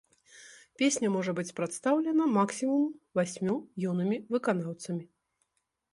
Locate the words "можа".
1.15-1.31